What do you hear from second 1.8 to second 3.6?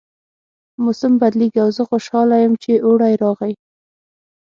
خوشحاله یم چې اوړی راغی